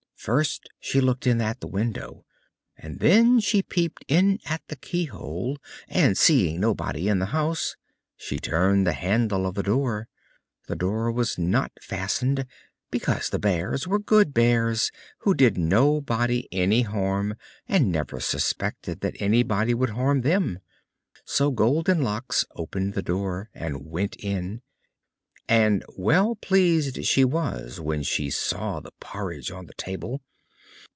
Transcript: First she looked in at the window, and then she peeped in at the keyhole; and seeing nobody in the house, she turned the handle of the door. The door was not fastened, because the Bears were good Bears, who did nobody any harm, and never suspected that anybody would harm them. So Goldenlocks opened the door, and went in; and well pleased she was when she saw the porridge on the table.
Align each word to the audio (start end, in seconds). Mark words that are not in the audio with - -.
First 0.23 0.69
she 0.79 1.01
looked 1.01 1.25
in 1.25 1.41
at 1.41 1.61
the 1.61 1.67
window, 1.67 2.25
and 2.77 2.99
then 2.99 3.39
she 3.39 3.63
peeped 3.63 4.05
in 4.07 4.37
at 4.45 4.61
the 4.67 4.75
keyhole; 4.75 5.57
and 5.87 6.15
seeing 6.15 6.59
nobody 6.59 7.09
in 7.09 7.17
the 7.17 7.25
house, 7.33 7.75
she 8.17 8.37
turned 8.37 8.85
the 8.85 8.93
handle 8.93 9.47
of 9.47 9.55
the 9.55 9.63
door. 9.63 10.09
The 10.67 10.75
door 10.75 11.11
was 11.11 11.39
not 11.39 11.71
fastened, 11.81 12.45
because 12.91 13.31
the 13.31 13.39
Bears 13.39 13.87
were 13.87 13.97
good 13.97 14.31
Bears, 14.31 14.91
who 15.21 15.33
did 15.33 15.57
nobody 15.57 16.47
any 16.51 16.83
harm, 16.83 17.33
and 17.67 17.91
never 17.91 18.19
suspected 18.19 19.01
that 19.01 19.19
anybody 19.19 19.73
would 19.73 19.89
harm 19.89 20.21
them. 20.21 20.59
So 21.25 21.49
Goldenlocks 21.49 22.45
opened 22.55 22.93
the 22.93 23.01
door, 23.01 23.49
and 23.55 23.87
went 23.87 24.15
in; 24.19 24.61
and 25.49 25.83
well 25.97 26.35
pleased 26.35 27.03
she 27.03 27.25
was 27.25 27.77
when 27.77 28.03
she 28.03 28.29
saw 28.29 28.79
the 28.79 28.91
porridge 29.01 29.51
on 29.51 29.65
the 29.65 29.73
table. 29.73 30.21